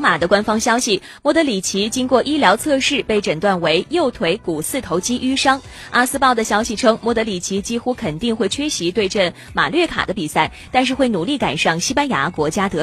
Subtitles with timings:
[0.00, 5.60] 马的官方消息，莫德里奇经过医疗测试被诊断为右腿股四头肌淤伤。
[5.90, 12.78] 阿斯报的消息称，莫德里奇几乎肯定会缺席对阵马略卡的比赛，但是会努力赶上西班牙国家德。